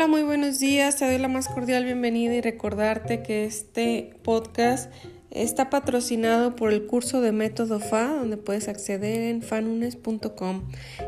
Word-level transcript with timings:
Hola, 0.00 0.08
muy 0.08 0.22
buenos 0.22 0.58
días. 0.58 0.96
Te 0.96 1.04
doy 1.04 1.18
la 1.18 1.28
más 1.28 1.46
cordial 1.46 1.84
bienvenida 1.84 2.34
y 2.34 2.40
recordarte 2.40 3.22
que 3.22 3.44
este 3.44 4.14
podcast 4.22 4.90
está 5.30 5.68
patrocinado 5.68 6.56
por 6.56 6.72
el 6.72 6.86
curso 6.86 7.20
de 7.20 7.32
método 7.32 7.80
FA, 7.80 8.06
donde 8.06 8.38
puedes 8.38 8.68
acceder 8.68 9.20
en 9.20 9.42
fanunes.com 9.42 10.62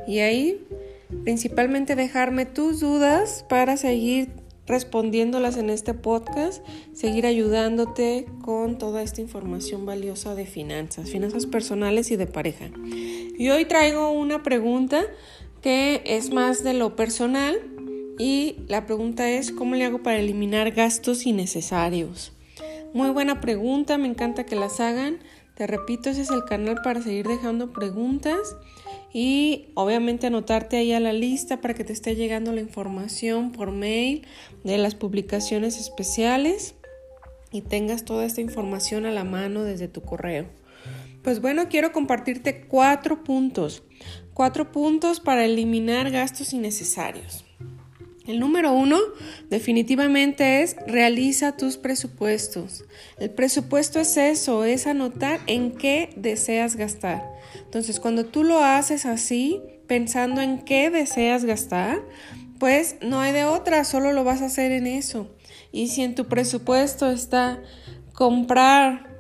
y 0.06 0.19
ahí 0.19 0.66
principalmente 1.24 1.97
dejarme 1.97 2.45
tus 2.45 2.80
dudas 2.80 3.47
para 3.48 3.78
seguir 3.78 4.28
respondiéndolas 4.66 5.56
en 5.56 5.70
este 5.70 5.95
podcast, 5.95 6.62
seguir 6.92 7.24
ayudándote 7.24 8.27
con 8.42 8.77
toda 8.77 9.00
esta 9.00 9.22
información 9.22 9.86
valiosa 9.86 10.34
de 10.34 10.45
finanzas, 10.45 11.09
finanzas 11.09 11.47
personales 11.47 12.11
y 12.11 12.16
de 12.16 12.27
pareja. 12.27 12.66
Y 13.38 13.48
hoy 13.48 13.64
traigo 13.64 14.11
una 14.11 14.42
pregunta 14.42 15.02
que 15.62 16.02
es 16.05 16.30
más 16.30 16.62
de 16.62 16.74
lo 16.74 16.95
personal 16.95 17.72
y 18.19 18.57
la 18.69 18.87
pregunta 18.87 19.30
es 19.30 19.52
¿cómo 19.52 19.75
le 19.75 19.84
hago 19.84 20.02
para 20.02 20.19
eliminar 20.19 20.70
gastos 20.73 21.27
innecesarios? 21.27 22.33
Muy 22.95 23.11
buena 23.11 23.41
pregunta, 23.41 23.97
me 23.97 24.09
encanta 24.09 24.45
que 24.45 24.56
las 24.56 24.81
hagan. 24.81 25.20
Te 25.55 25.67
repito, 25.67 26.11
ese 26.11 26.23
es 26.23 26.31
el 26.31 26.45
canal 26.45 26.77
para 26.83 27.03
seguir 27.03 27.27
dejando 27.27 27.73
preguntas 27.73 28.56
y 29.12 29.67
obviamente 29.75 30.27
anotarte 30.27 30.77
ahí 30.77 30.92
a 30.92 31.01
la 31.01 31.12
lista 31.12 31.61
para 31.61 31.75
que 31.75 31.84
te 31.84 31.92
esté 31.92 32.17
llegando 32.17 32.53
la 32.53 32.61
información 32.61 33.53
por 33.53 33.70
mail 33.70 34.27
de 34.64 34.79
las 34.79 34.95
publicaciones 34.95 35.79
especiales 35.79 36.75
y 37.51 37.61
tengas 37.61 38.05
toda 38.05 38.25
esta 38.25 38.41
información 38.41 39.05
a 39.05 39.11
la 39.11 39.25
mano 39.25 39.64
desde 39.64 39.89
tu 39.89 40.03
correo. 40.03 40.47
Pues 41.23 41.41
bueno, 41.41 41.69
quiero 41.69 41.92
compartirte 41.92 42.62
cuatro 42.62 43.23
puntos, 43.23 43.83
cuatro 44.34 44.73
puntos 44.73 45.20
para 45.20 45.45
eliminar 45.45 46.11
gastos 46.11 46.53
innecesarios. 46.53 47.45
El 48.27 48.39
número 48.39 48.73
uno 48.73 48.98
definitivamente 49.51 50.62
es 50.62 50.77
realiza 50.87 51.56
tus 51.56 51.77
presupuestos. 51.77 52.84
El 53.19 53.31
presupuesto 53.31 53.98
es 53.98 54.17
eso, 54.17 54.64
es 54.64 54.87
anotar 54.87 55.41
en 55.47 55.73
qué 55.73 56.11
deseas 56.17 56.77
gastar. 56.77 57.25
Entonces, 57.64 57.98
cuando 57.98 58.25
tú 58.27 58.45
lo 58.45 58.62
haces 58.62 59.06
así, 59.06 59.61
pensando 59.89 60.41
en 60.41 60.61
qué 60.61 60.91
deseas 60.91 61.45
gastar, 61.45 62.01
pues 62.59 62.97
no 63.03 63.20
hay 63.20 63.33
de 63.33 63.45
otra, 63.45 63.83
solo 63.84 64.12
lo 64.12 64.23
vas 64.23 64.41
a 64.41 64.47
hacer 64.47 64.70
en 64.70 64.86
eso. 64.86 65.29
Y 65.73 65.89
si 65.89 66.03
en 66.03 66.14
tu 66.14 66.27
presupuesto 66.27 67.11
está 67.11 67.61
comprar 68.12 69.11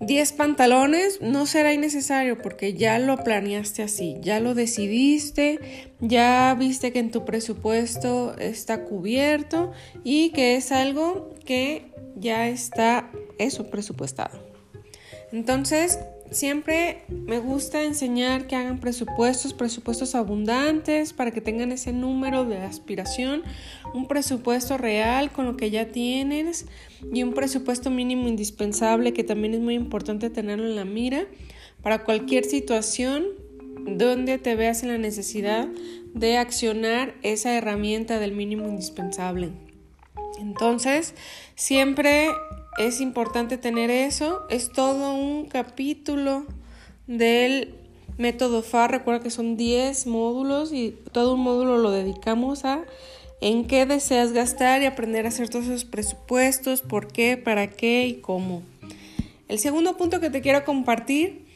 10 0.00 0.32
pantalones 0.34 1.20
no 1.20 1.46
será 1.46 1.72
innecesario 1.72 2.40
porque 2.40 2.74
ya 2.74 2.98
lo 2.98 3.16
planeaste 3.24 3.82
así, 3.82 4.16
ya 4.20 4.38
lo 4.38 4.54
decidiste, 4.54 5.58
ya 6.00 6.54
viste 6.58 6.92
que 6.92 7.00
en 7.00 7.10
tu 7.10 7.24
presupuesto 7.24 8.36
está 8.38 8.84
cubierto 8.84 9.72
y 10.04 10.30
que 10.30 10.54
es 10.54 10.70
algo 10.70 11.34
que 11.44 11.90
ya 12.16 12.48
está 12.48 13.10
eso 13.38 13.70
presupuestado. 13.70 14.38
Entonces, 15.32 15.98
siempre 16.30 17.04
me 17.08 17.38
gusta 17.38 17.82
enseñar 17.82 18.46
que 18.46 18.56
hagan 18.56 18.78
presupuestos, 18.78 19.52
presupuestos 19.52 20.14
abundantes 20.14 21.12
para 21.12 21.30
que 21.30 21.40
tengan 21.40 21.72
ese 21.72 21.92
número 21.92 22.44
de 22.44 22.58
aspiración, 22.58 23.42
un 23.94 24.06
presupuesto 24.06 24.78
real 24.78 25.32
con 25.32 25.46
lo 25.46 25.56
que 25.56 25.70
ya 25.70 25.88
tienes 25.88 26.66
y 27.12 27.22
un 27.22 27.32
presupuesto 27.32 27.90
mínimo 27.90 28.28
indispensable 28.28 29.12
que 29.12 29.24
también 29.24 29.54
es 29.54 29.60
muy 29.60 29.74
importante 29.74 30.30
tenerlo 30.30 30.66
en 30.66 30.76
la 30.76 30.84
mira 30.84 31.26
para 31.82 32.04
cualquier 32.04 32.44
situación 32.44 33.26
donde 33.86 34.38
te 34.38 34.56
veas 34.56 34.82
en 34.82 34.88
la 34.88 34.98
necesidad 34.98 35.68
de 36.14 36.36
accionar 36.36 37.14
esa 37.22 37.54
herramienta 37.54 38.18
del 38.18 38.32
mínimo 38.32 38.68
indispensable. 38.68 39.50
Entonces, 40.40 41.14
siempre 41.54 42.28
es 42.78 43.00
importante 43.00 43.58
tener 43.58 43.90
eso. 43.90 44.46
Es 44.50 44.70
todo 44.70 45.14
un 45.14 45.46
capítulo 45.46 46.46
del 47.06 47.74
método 48.18 48.62
FAR. 48.62 48.90
Recuerda 48.90 49.22
que 49.22 49.30
son 49.30 49.56
10 49.56 50.06
módulos 50.06 50.72
y 50.72 50.96
todo 51.12 51.34
un 51.34 51.40
módulo 51.40 51.78
lo 51.78 51.90
dedicamos 51.90 52.64
a 52.64 52.84
en 53.40 53.66
qué 53.66 53.86
deseas 53.86 54.32
gastar 54.32 54.82
y 54.82 54.86
aprender 54.86 55.24
a 55.24 55.28
hacer 55.28 55.48
todos 55.48 55.66
esos 55.66 55.84
presupuestos, 55.84 56.82
por 56.82 57.08
qué, 57.08 57.36
para 57.36 57.68
qué 57.68 58.06
y 58.06 58.20
cómo. 58.20 58.62
El 59.48 59.58
segundo 59.58 59.96
punto 59.96 60.20
que 60.20 60.30
te 60.30 60.40
quiero 60.40 60.64
compartir 60.64 61.48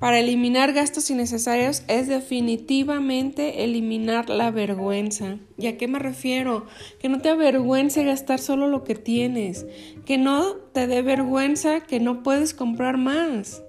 para 0.00 0.18
eliminar 0.18 0.72
gastos 0.72 1.10
innecesarios 1.10 1.82
es 1.86 2.08
definitivamente 2.08 3.64
eliminar 3.64 4.30
la 4.30 4.50
vergüenza. 4.50 5.36
¿Y 5.58 5.66
a 5.66 5.76
qué 5.76 5.88
me 5.88 5.98
refiero? 5.98 6.64
Que 6.98 7.10
no 7.10 7.20
te 7.20 7.28
avergüence 7.28 8.02
gastar 8.02 8.38
solo 8.38 8.66
lo 8.66 8.82
que 8.82 8.94
tienes, 8.94 9.66
que 10.06 10.16
no 10.16 10.54
te 10.54 10.86
dé 10.86 11.02
vergüenza 11.02 11.80
que 11.80 12.00
no 12.00 12.22
puedes 12.22 12.54
comprar 12.54 12.96
más, 12.96 13.62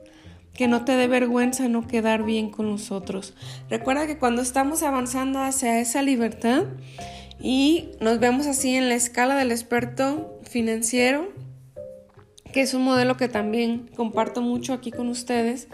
que 0.54 0.70
no 0.70 0.86
te 0.86 0.96
dé 0.96 1.08
vergüenza 1.08 1.68
no 1.68 1.86
quedar 1.86 2.24
bien 2.24 2.50
con 2.50 2.68
los 2.68 2.92
otros. 2.92 3.34
Recuerda 3.70 4.08
que 4.08 4.18
cuando 4.18 4.42
estamos 4.42 4.84
avanzando 4.84 5.40
hacia 5.40 5.82
esa 5.82 6.02
libertad 6.02 6.64
y 7.42 7.90
nos 8.00 8.20
vemos 8.20 8.48
así 8.48 8.76
en 8.76 8.90
la 8.90 8.96
escala 8.96 9.36
del 9.36 9.52
experto 9.52 10.40
financiero, 10.50 11.30
que 12.54 12.62
es 12.62 12.74
un 12.74 12.84
modelo 12.84 13.18
que 13.18 13.28
también 13.28 13.90
comparto 13.96 14.42
mucho 14.42 14.74
aquí 14.74 14.92
con 14.92 15.08
ustedes, 15.10 15.68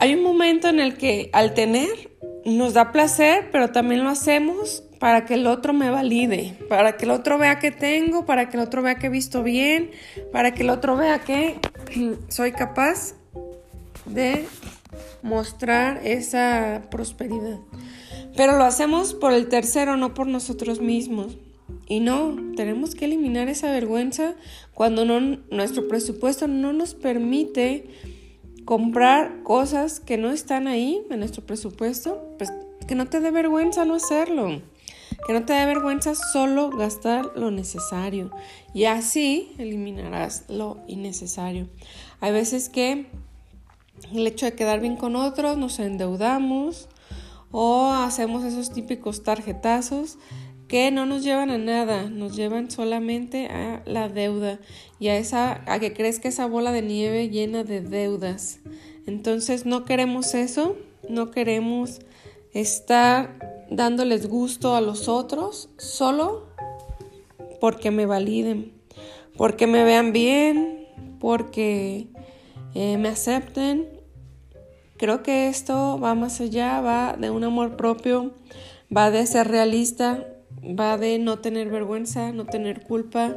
hay 0.00 0.14
un 0.14 0.22
momento 0.22 0.68
en 0.68 0.80
el 0.80 0.96
que 0.96 1.30
al 1.32 1.54
tener 1.54 2.10
nos 2.44 2.74
da 2.74 2.92
placer, 2.92 3.48
pero 3.52 3.70
también 3.70 4.02
lo 4.02 4.10
hacemos 4.10 4.84
para 4.98 5.24
que 5.24 5.34
el 5.34 5.46
otro 5.46 5.72
me 5.72 5.90
valide, 5.90 6.56
para 6.68 6.96
que 6.96 7.04
el 7.04 7.10
otro 7.10 7.38
vea 7.38 7.58
que 7.58 7.70
tengo, 7.70 8.24
para 8.24 8.48
que 8.48 8.56
el 8.56 8.62
otro 8.62 8.82
vea 8.82 8.96
que 8.96 9.06
he 9.06 9.10
visto 9.10 9.42
bien, 9.42 9.90
para 10.32 10.54
que 10.54 10.62
el 10.62 10.70
otro 10.70 10.96
vea 10.96 11.20
que 11.20 11.58
soy 12.28 12.52
capaz 12.52 13.14
de 14.06 14.46
mostrar 15.22 16.00
esa 16.04 16.82
prosperidad. 16.90 17.58
Pero 18.36 18.56
lo 18.56 18.64
hacemos 18.64 19.14
por 19.14 19.32
el 19.32 19.48
tercero, 19.48 19.96
no 19.96 20.14
por 20.14 20.26
nosotros 20.26 20.80
mismos. 20.80 21.36
Y 21.86 22.00
no, 22.00 22.36
tenemos 22.56 22.94
que 22.94 23.04
eliminar 23.04 23.48
esa 23.48 23.70
vergüenza 23.70 24.34
cuando 24.74 25.04
no, 25.04 25.20
nuestro 25.50 25.88
presupuesto 25.88 26.48
no 26.48 26.72
nos 26.72 26.94
permite 26.94 27.86
comprar 28.64 29.42
cosas 29.42 30.00
que 30.00 30.16
no 30.16 30.30
están 30.30 30.68
ahí 30.68 31.02
en 31.10 31.18
nuestro 31.18 31.44
presupuesto, 31.44 32.34
pues 32.38 32.52
que 32.86 32.94
no 32.94 33.06
te 33.06 33.20
dé 33.20 33.30
vergüenza 33.30 33.84
no 33.84 33.94
hacerlo. 33.94 34.62
Que 35.26 35.32
no 35.32 35.44
te 35.44 35.52
dé 35.52 35.66
vergüenza 35.66 36.14
solo 36.14 36.70
gastar 36.70 37.32
lo 37.36 37.50
necesario. 37.50 38.30
Y 38.74 38.84
así 38.84 39.52
eliminarás 39.58 40.44
lo 40.48 40.78
innecesario. 40.88 41.68
Hay 42.20 42.32
veces 42.32 42.68
que 42.68 43.06
el 44.12 44.26
hecho 44.26 44.46
de 44.46 44.54
quedar 44.54 44.80
bien 44.80 44.96
con 44.96 45.14
otros 45.16 45.56
nos 45.58 45.78
endeudamos 45.78 46.88
o 47.52 47.92
hacemos 47.92 48.44
esos 48.44 48.72
típicos 48.72 49.22
tarjetazos 49.22 50.18
que 50.66 50.90
no 50.90 51.04
nos 51.04 51.22
llevan 51.22 51.50
a 51.50 51.58
nada, 51.58 52.08
nos 52.08 52.34
llevan 52.34 52.70
solamente 52.70 53.46
a 53.48 53.82
la 53.84 54.08
deuda 54.08 54.58
y 54.98 55.08
a 55.08 55.16
esa 55.16 55.62
a 55.66 55.78
que 55.78 55.92
crezca 55.92 56.30
esa 56.30 56.46
bola 56.46 56.72
de 56.72 56.80
nieve 56.80 57.28
llena 57.28 57.62
de 57.62 57.82
deudas. 57.82 58.60
Entonces 59.06 59.66
no 59.66 59.84
queremos 59.84 60.34
eso, 60.34 60.76
no 61.08 61.30
queremos 61.30 62.00
estar 62.54 63.66
dándoles 63.70 64.28
gusto 64.28 64.74
a 64.74 64.80
los 64.80 65.08
otros 65.08 65.68
solo 65.76 66.48
porque 67.60 67.90
me 67.90 68.06
validen, 68.06 68.72
porque 69.36 69.66
me 69.66 69.84
vean 69.84 70.12
bien, 70.12 70.86
porque 71.20 72.08
eh, 72.74 72.96
me 72.96 73.08
acepten. 73.08 74.01
Creo 75.02 75.24
que 75.24 75.48
esto 75.48 75.98
va 75.98 76.14
más 76.14 76.40
allá, 76.40 76.80
va 76.80 77.16
de 77.18 77.28
un 77.30 77.42
amor 77.42 77.76
propio, 77.76 78.34
va 78.96 79.10
de 79.10 79.26
ser 79.26 79.48
realista, 79.48 80.28
va 80.62 80.96
de 80.96 81.18
no 81.18 81.40
tener 81.40 81.70
vergüenza, 81.70 82.30
no 82.30 82.44
tener 82.44 82.84
culpa 82.84 83.36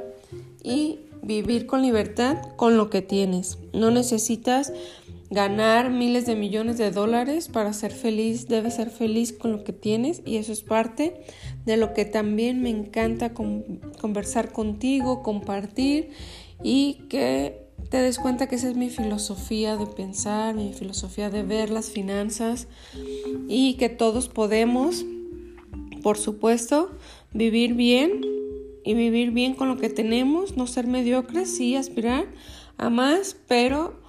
y 0.61 0.99
vivir 1.23 1.65
con 1.65 1.81
libertad 1.81 2.37
con 2.55 2.77
lo 2.77 2.91
que 2.91 3.01
tienes. 3.01 3.57
No 3.73 3.89
necesitas 3.89 4.73
ganar 5.31 5.89
miles 5.89 6.27
de 6.27 6.35
millones 6.35 6.77
de 6.77 6.91
dólares 6.91 7.47
para 7.47 7.73
ser 7.73 7.93
feliz, 7.93 8.47
debes 8.47 8.75
ser 8.75 8.91
feliz 8.91 9.33
con 9.33 9.51
lo 9.51 9.63
que 9.63 9.73
tienes 9.73 10.21
y 10.23 10.37
eso 10.37 10.53
es 10.53 10.61
parte 10.61 11.19
de 11.65 11.77
lo 11.77 11.95
que 11.95 12.05
también 12.05 12.61
me 12.61 12.69
encanta 12.69 13.33
conversar 13.33 14.51
contigo, 14.51 15.23
compartir 15.23 16.11
y 16.61 17.07
que 17.09 17.64
te 17.89 17.97
des 17.97 18.19
cuenta 18.19 18.47
que 18.47 18.55
esa 18.55 18.69
es 18.69 18.75
mi 18.75 18.89
filosofía 18.89 19.77
de 19.77 19.85
pensar, 19.85 20.55
mi 20.55 20.73
filosofía 20.73 21.29
de 21.29 21.43
ver 21.43 21.69
las 21.69 21.89
finanzas 21.89 22.67
y 23.47 23.75
que 23.75 23.89
todos 23.89 24.27
podemos, 24.27 25.05
por 26.01 26.17
supuesto, 26.17 26.91
vivir 27.33 27.73
bien 27.73 28.21
y 28.83 28.93
vivir 28.93 29.31
bien 29.31 29.55
con 29.55 29.67
lo 29.67 29.77
que 29.77 29.89
tenemos, 29.89 30.57
no 30.57 30.67
ser 30.67 30.87
mediocres, 30.87 31.59
y 31.59 31.75
aspirar 31.75 32.25
a 32.77 32.89
más, 32.89 33.35
pero 33.47 33.99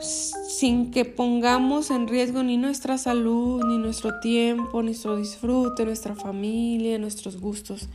sin 0.00 0.90
que 0.90 1.04
pongamos 1.04 1.90
en 1.90 2.08
riesgo 2.08 2.42
ni 2.42 2.56
nuestra 2.56 2.98
salud, 2.98 3.64
ni 3.64 3.78
nuestro 3.78 4.20
tiempo, 4.20 4.82
nuestro 4.82 5.16
disfrute, 5.16 5.84
nuestra 5.84 6.14
familia, 6.14 6.98
nuestros 6.98 7.40
gustos. 7.40 7.88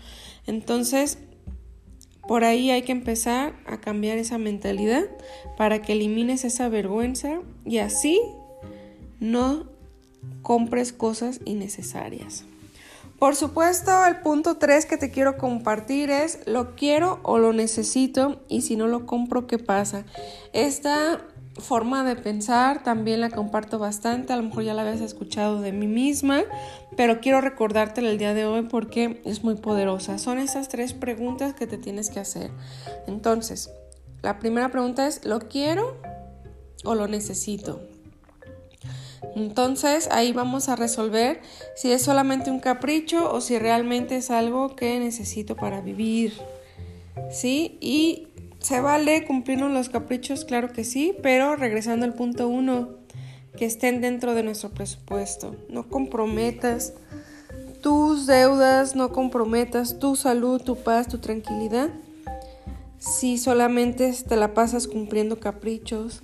Entonces, 0.47 1.19
por 2.27 2.43
ahí 2.43 2.71
hay 2.71 2.83
que 2.83 2.91
empezar 2.91 3.53
a 3.65 3.79
cambiar 3.79 4.17
esa 4.17 4.37
mentalidad 4.37 5.03
para 5.57 5.81
que 5.81 5.93
elimines 5.93 6.45
esa 6.45 6.69
vergüenza 6.69 7.41
y 7.65 7.79
así 7.79 8.21
no 9.19 9.65
compres 10.41 10.93
cosas 10.93 11.39
innecesarias. 11.45 12.45
Por 13.19 13.35
supuesto, 13.35 14.05
el 14.07 14.21
punto 14.21 14.57
3 14.57 14.87
que 14.87 14.97
te 14.97 15.11
quiero 15.11 15.37
compartir 15.37 16.09
es 16.09 16.39
lo 16.47 16.75
quiero 16.75 17.19
o 17.21 17.37
lo 17.37 17.53
necesito 17.53 18.41
y 18.47 18.61
si 18.61 18.75
no 18.75 18.87
lo 18.87 19.05
compro, 19.05 19.45
¿qué 19.45 19.59
pasa? 19.59 20.05
Esta 20.53 21.21
forma 21.59 22.03
de 22.03 22.15
pensar 22.15 22.83
también 22.83 23.21
la 23.21 23.29
comparto 23.29 23.77
bastante, 23.77 24.33
a 24.33 24.37
lo 24.37 24.43
mejor 24.43 24.63
ya 24.63 24.73
la 24.73 24.81
habías 24.81 25.01
escuchado 25.01 25.61
de 25.61 25.71
mí 25.71 25.85
misma, 25.85 26.43
pero 26.95 27.21
quiero 27.21 27.41
recordártela 27.41 28.09
el 28.09 28.17
día 28.17 28.33
de 28.33 28.45
hoy 28.45 28.63
porque 28.63 29.21
es 29.25 29.43
muy 29.43 29.55
poderosa. 29.55 30.17
Son 30.17 30.39
esas 30.39 30.69
tres 30.69 30.93
preguntas 30.93 31.53
que 31.53 31.67
te 31.67 31.77
tienes 31.77 32.09
que 32.09 32.19
hacer. 32.19 32.51
Entonces, 33.07 33.71
la 34.21 34.39
primera 34.39 34.69
pregunta 34.69 35.07
es, 35.07 35.25
¿lo 35.25 35.39
quiero 35.39 35.97
o 36.83 36.95
lo 36.95 37.07
necesito? 37.07 37.81
Entonces 39.35 40.09
ahí 40.11 40.33
vamos 40.33 40.67
a 40.67 40.75
resolver 40.75 41.41
si 41.75 41.91
es 41.91 42.01
solamente 42.01 42.51
un 42.51 42.59
capricho 42.59 43.31
o 43.31 43.39
si 43.39 43.57
realmente 43.57 44.17
es 44.17 44.29
algo 44.29 44.75
que 44.75 44.99
necesito 44.99 45.55
para 45.55 45.81
vivir. 45.81 46.33
¿Sí? 47.29 47.77
Y 47.79 48.27
¿Se 48.61 48.79
vale 48.79 49.25
cumplirnos 49.25 49.71
los 49.71 49.89
caprichos? 49.89 50.45
Claro 50.45 50.71
que 50.71 50.83
sí, 50.83 51.15
pero 51.23 51.55
regresando 51.55 52.05
al 52.05 52.13
punto 52.13 52.47
uno, 52.47 52.89
que 53.57 53.65
estén 53.65 54.01
dentro 54.01 54.33
de 54.33 54.43
nuestro 54.43 54.69
presupuesto. 54.69 55.55
No 55.69 55.87
comprometas 55.87 56.93
tus 57.81 58.27
deudas, 58.27 58.95
no 58.95 59.11
comprometas 59.11 59.99
tu 59.99 60.15
salud, 60.15 60.61
tu 60.61 60.75
paz, 60.77 61.07
tu 61.07 61.17
tranquilidad. 61.17 61.89
Si 62.99 63.37
solamente 63.37 64.13
te 64.27 64.35
la 64.35 64.53
pasas 64.53 64.87
cumpliendo 64.87 65.39
caprichos 65.39 66.21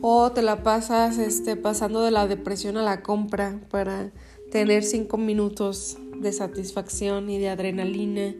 o 0.00 0.32
te 0.32 0.40
la 0.40 0.62
pasas 0.62 1.18
este, 1.18 1.56
pasando 1.56 2.00
de 2.00 2.10
la 2.10 2.26
depresión 2.26 2.78
a 2.78 2.82
la 2.82 3.02
compra 3.02 3.60
para 3.70 4.10
tener 4.50 4.82
cinco 4.82 5.18
minutos 5.18 5.98
de 6.16 6.32
satisfacción 6.32 7.28
y 7.28 7.38
de 7.38 7.50
adrenalina 7.50 8.34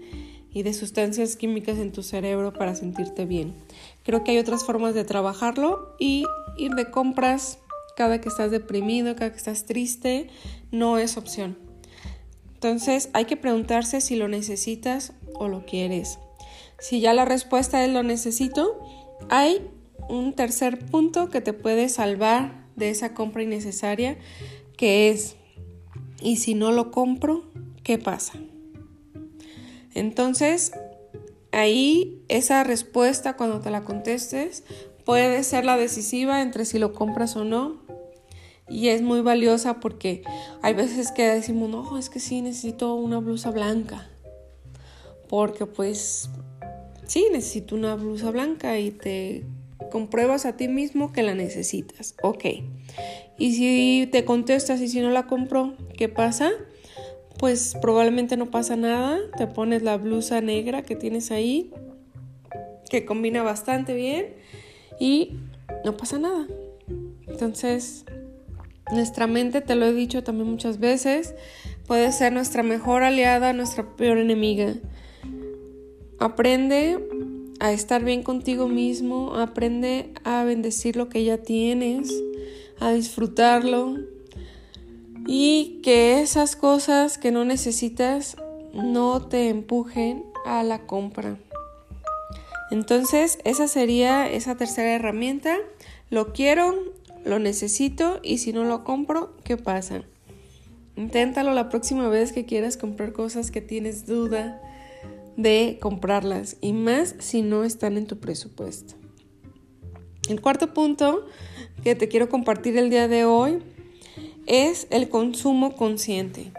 y 0.50 0.62
de 0.62 0.72
sustancias 0.72 1.36
químicas 1.36 1.76
en 1.76 1.92
tu 1.92 2.02
cerebro 2.02 2.54
para 2.54 2.74
sentirte 2.74 3.26
bien. 3.26 3.54
Creo 4.04 4.24
que 4.24 4.30
hay 4.30 4.38
otras 4.38 4.64
formas 4.64 4.94
de 4.94 5.04
trabajarlo 5.04 5.94
y 5.98 6.24
ir 6.56 6.72
de 6.72 6.90
compras 6.90 7.58
cada 7.96 8.20
que 8.20 8.28
estás 8.28 8.50
deprimido, 8.50 9.16
cada 9.16 9.30
que 9.30 9.38
estás 9.38 9.64
triste, 9.64 10.28
no 10.70 10.98
es 10.98 11.16
opción. 11.16 11.58
Entonces 12.54 13.10
hay 13.12 13.24
que 13.24 13.36
preguntarse 13.36 14.00
si 14.00 14.16
lo 14.16 14.28
necesitas 14.28 15.12
o 15.34 15.48
lo 15.48 15.66
quieres. 15.66 16.18
Si 16.78 17.00
ya 17.00 17.14
la 17.14 17.24
respuesta 17.24 17.84
es 17.84 17.90
lo 17.90 18.02
necesito, 18.02 18.78
hay 19.28 19.66
un 20.08 20.34
tercer 20.34 20.78
punto 20.78 21.30
que 21.30 21.40
te 21.40 21.52
puede 21.52 21.88
salvar 21.88 22.66
de 22.76 22.90
esa 22.90 23.14
compra 23.14 23.42
innecesaria, 23.42 24.18
que 24.76 25.10
es, 25.10 25.36
¿y 26.20 26.36
si 26.36 26.54
no 26.54 26.72
lo 26.72 26.90
compro, 26.90 27.44
qué 27.82 27.98
pasa? 27.98 28.34
Entonces, 29.94 30.72
ahí 31.52 32.22
esa 32.28 32.62
respuesta 32.64 33.36
cuando 33.36 33.60
te 33.60 33.70
la 33.70 33.84
contestes 33.84 34.64
puede 35.06 35.42
ser 35.44 35.64
la 35.64 35.76
decisiva 35.76 36.42
entre 36.42 36.66
si 36.66 36.78
lo 36.78 36.92
compras 36.92 37.36
o 37.36 37.44
no. 37.44 37.85
Y 38.68 38.88
es 38.88 39.02
muy 39.02 39.20
valiosa 39.20 39.80
porque 39.80 40.22
hay 40.62 40.74
veces 40.74 41.12
que 41.12 41.26
decimos, 41.28 41.70
no, 41.70 41.98
es 41.98 42.10
que 42.10 42.20
sí, 42.20 42.42
necesito 42.42 42.94
una 42.94 43.18
blusa 43.18 43.50
blanca. 43.50 44.08
Porque 45.28 45.66
pues 45.66 46.30
sí, 47.06 47.26
necesito 47.32 47.74
una 47.74 47.94
blusa 47.94 48.30
blanca 48.30 48.78
y 48.78 48.90
te 48.90 49.44
compruebas 49.90 50.46
a 50.46 50.56
ti 50.56 50.68
mismo 50.68 51.12
que 51.12 51.22
la 51.22 51.34
necesitas. 51.34 52.14
Ok. 52.22 52.44
Y 53.38 53.54
si 53.54 54.08
te 54.10 54.24
contestas 54.24 54.80
y 54.80 54.88
si 54.88 55.00
no 55.00 55.10
la 55.10 55.26
compro, 55.26 55.74
¿qué 55.96 56.08
pasa? 56.08 56.50
pues 57.38 57.76
probablemente 57.80 58.36
no 58.36 58.50
pasa 58.50 58.76
nada. 58.76 59.18
Te 59.36 59.46
pones 59.46 59.82
la 59.82 59.96
blusa 59.96 60.40
negra 60.40 60.82
que 60.82 60.96
tienes 60.96 61.30
ahí, 61.30 61.72
que 62.90 63.04
combina 63.04 63.42
bastante 63.42 63.94
bien 63.94 64.34
y 64.98 65.36
no 65.84 65.96
pasa 65.96 66.18
nada. 66.18 66.46
Entonces, 67.26 68.04
nuestra 68.92 69.26
mente, 69.26 69.60
te 69.60 69.74
lo 69.74 69.86
he 69.86 69.92
dicho 69.92 70.22
también 70.22 70.50
muchas 70.50 70.78
veces, 70.78 71.34
puede 71.86 72.12
ser 72.12 72.32
nuestra 72.32 72.62
mejor 72.62 73.02
aliada, 73.02 73.52
nuestra 73.52 73.96
peor 73.96 74.18
enemiga. 74.18 74.74
Aprende 76.18 76.98
a 77.60 77.72
estar 77.72 78.04
bien 78.04 78.22
contigo 78.22 78.68
mismo, 78.68 79.34
aprende 79.36 80.12
a 80.24 80.44
bendecir 80.44 80.96
lo 80.96 81.08
que 81.08 81.24
ya 81.24 81.38
tienes, 81.38 82.12
a 82.78 82.92
disfrutarlo, 82.92 83.96
y 85.26 85.80
que 85.82 86.20
esas 86.20 86.54
cosas 86.54 87.18
que 87.18 87.32
no 87.32 87.44
necesitas 87.44 88.36
no 88.72 89.26
te 89.26 89.48
empujen 89.48 90.24
a 90.44 90.62
la 90.62 90.86
compra. 90.86 91.38
Entonces, 92.70 93.38
esa 93.44 93.68
sería 93.68 94.30
esa 94.30 94.56
tercera 94.56 94.94
herramienta. 94.94 95.56
Lo 96.10 96.32
quiero, 96.32 96.74
lo 97.26 97.38
necesito 97.38 98.20
y 98.22 98.38
si 98.38 98.52
no 98.52 98.64
lo 98.64 98.84
compro, 98.84 99.36
¿qué 99.44 99.56
pasa? 99.56 100.02
Inténtalo 100.96 101.52
la 101.52 101.68
próxima 101.68 102.08
vez 102.08 102.32
que 102.32 102.46
quieras 102.46 102.76
comprar 102.76 103.12
cosas 103.12 103.50
que 103.50 103.60
tienes 103.60 104.06
duda 104.06 104.62
de 105.36 105.78
comprarlas 105.80 106.56
y 106.60 106.72
más 106.72 107.14
si 107.18 107.42
no 107.42 107.64
están 107.64 107.98
en 107.98 108.06
tu 108.06 108.18
presupuesto. 108.18 108.94
El 110.28 110.40
cuarto 110.40 110.72
punto 110.72 111.26
que 111.82 111.94
te 111.94 112.08
quiero 112.08 112.28
compartir 112.28 112.78
el 112.78 112.90
día 112.90 113.08
de 113.08 113.24
hoy 113.24 113.58
es 114.46 114.86
el 114.90 115.08
consumo 115.08 115.76
consciente. 115.76 116.52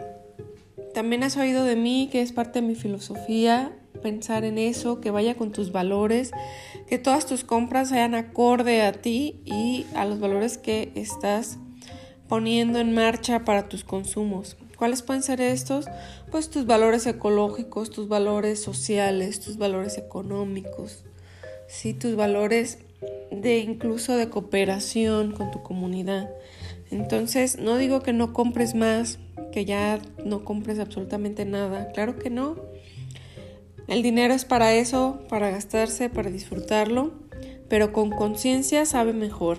También 0.94 1.22
has 1.22 1.36
oído 1.36 1.64
de 1.64 1.76
mí 1.76 2.08
que 2.12 2.22
es 2.22 2.32
parte 2.32 2.60
de 2.60 2.66
mi 2.66 2.74
filosofía 2.74 3.74
pensar 3.98 4.44
en 4.44 4.58
eso, 4.58 5.00
que 5.00 5.10
vaya 5.10 5.36
con 5.36 5.52
tus 5.52 5.72
valores, 5.72 6.30
que 6.88 6.98
todas 6.98 7.26
tus 7.26 7.44
compras 7.44 7.90
sean 7.90 8.14
acorde 8.14 8.82
a 8.82 8.92
ti 8.92 9.40
y 9.44 9.86
a 9.94 10.04
los 10.04 10.20
valores 10.20 10.58
que 10.58 10.92
estás 10.94 11.58
poniendo 12.28 12.78
en 12.78 12.94
marcha 12.94 13.44
para 13.44 13.68
tus 13.68 13.84
consumos. 13.84 14.56
¿Cuáles 14.76 15.02
pueden 15.02 15.22
ser 15.22 15.40
estos? 15.40 15.86
Pues 16.30 16.50
tus 16.50 16.66
valores 16.66 17.06
ecológicos, 17.06 17.90
tus 17.90 18.08
valores 18.08 18.62
sociales, 18.62 19.40
tus 19.40 19.56
valores 19.56 19.98
económicos, 19.98 21.04
¿sí? 21.66 21.94
tus 21.94 22.14
valores 22.14 22.78
de 23.30 23.58
incluso 23.58 24.16
de 24.16 24.28
cooperación 24.28 25.32
con 25.32 25.50
tu 25.50 25.62
comunidad. 25.62 26.30
Entonces, 26.90 27.58
no 27.58 27.76
digo 27.76 28.00
que 28.00 28.12
no 28.12 28.32
compres 28.32 28.74
más, 28.74 29.18
que 29.52 29.64
ya 29.64 30.00
no 30.24 30.44
compres 30.44 30.78
absolutamente 30.78 31.44
nada. 31.44 31.90
Claro 31.92 32.18
que 32.18 32.30
no. 32.30 32.56
El 33.88 34.02
dinero 34.02 34.34
es 34.34 34.44
para 34.44 34.74
eso, 34.74 35.18
para 35.30 35.50
gastarse, 35.50 36.10
para 36.10 36.30
disfrutarlo, 36.30 37.12
pero 37.68 37.92
con 37.92 38.10
conciencia 38.10 38.84
sabe 38.84 39.14
mejor. 39.14 39.58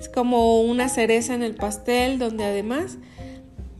Es 0.00 0.08
como 0.08 0.60
una 0.60 0.88
cereza 0.88 1.34
en 1.34 1.44
el 1.44 1.54
pastel 1.54 2.18
donde 2.18 2.44
además 2.44 2.98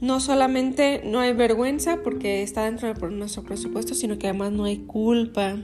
no 0.01 0.21
solamente 0.21 1.03
no 1.05 1.19
hay 1.19 1.33
vergüenza 1.33 2.03
porque 2.05 2.43
está 2.45 2.65
dentro 2.65 2.93
de 2.93 3.11
nuestro 3.11 3.43
presupuesto, 3.43 3.95
sino 3.95 4.17
que 4.17 4.29
además 4.29 4.53
no 4.53 4.65
hay 4.65 4.79
culpa 4.79 5.57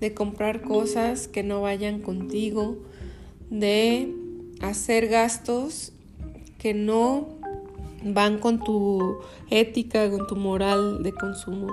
de 0.00 0.14
comprar 0.14 0.62
cosas 0.62 1.28
que 1.28 1.42
no 1.42 1.60
vayan 1.60 2.00
contigo, 2.00 2.78
de 3.50 4.14
hacer 4.60 5.08
gastos 5.08 5.92
que 6.58 6.72
no 6.72 7.37
van 8.02 8.38
con 8.38 8.58
tu 8.58 9.18
ética, 9.50 10.10
con 10.10 10.26
tu 10.26 10.36
moral 10.36 11.02
de 11.02 11.12
consumo. 11.12 11.68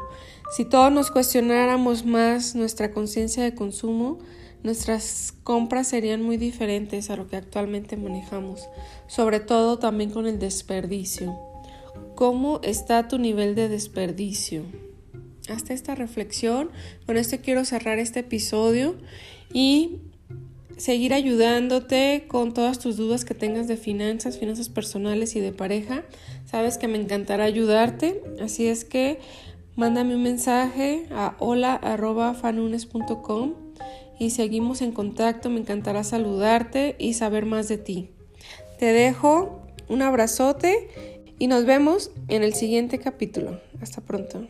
Si 0.55 0.65
todos 0.65 0.91
nos 0.91 1.11
cuestionáramos 1.11 2.05
más 2.05 2.55
nuestra 2.55 2.91
conciencia 2.91 3.43
de 3.43 3.55
consumo, 3.55 4.19
nuestras 4.63 5.33
compras 5.43 5.87
serían 5.87 6.21
muy 6.21 6.37
diferentes 6.37 7.09
a 7.09 7.15
lo 7.15 7.27
que 7.27 7.35
actualmente 7.35 7.97
manejamos, 7.97 8.67
sobre 9.07 9.39
todo 9.39 9.79
también 9.79 10.09
con 10.09 10.25
el 10.25 10.39
desperdicio. 10.39 11.37
¿Cómo 12.15 12.59
está 12.63 13.07
tu 13.07 13.17
nivel 13.19 13.55
de 13.55 13.69
desperdicio? 13.69 14.63
hasta 15.49 15.73
esta 15.73 15.95
reflexión. 15.95 16.71
Con 17.05 17.17
esto 17.17 17.37
quiero 17.43 17.65
cerrar 17.65 17.99
este 17.99 18.21
episodio 18.21 18.95
y 19.53 19.99
seguir 20.77 21.13
ayudándote 21.13 22.23
con 22.27 22.53
todas 22.53 22.79
tus 22.79 22.97
dudas 22.97 23.23
que 23.25 23.33
tengas 23.33 23.67
de 23.67 23.77
finanzas, 23.77 24.37
finanzas 24.37 24.69
personales 24.69 25.35
y 25.35 25.39
de 25.39 25.51
pareja. 25.51 26.03
Sabes 26.45 26.77
que 26.77 26.87
me 26.87 26.99
encantará 26.99 27.45
ayudarte, 27.45 28.21
así 28.41 28.67
es 28.67 28.85
que 28.85 29.19
mándame 29.75 30.15
un 30.15 30.21
mensaje 30.23 31.07
a 31.11 31.35
hola.fanunes.com 31.39 33.53
y 34.19 34.31
seguimos 34.31 34.81
en 34.81 34.91
contacto. 34.91 35.49
Me 35.49 35.59
encantará 35.59 36.03
saludarte 36.03 36.95
y 36.99 37.13
saber 37.13 37.45
más 37.45 37.67
de 37.67 37.77
ti. 37.77 38.09
Te 38.79 38.93
dejo 38.93 39.61
un 39.87 40.01
abrazote 40.01 41.21
y 41.39 41.47
nos 41.47 41.65
vemos 41.65 42.11
en 42.27 42.43
el 42.43 42.53
siguiente 42.53 42.99
capítulo. 42.99 43.61
Hasta 43.81 44.01
pronto. 44.01 44.45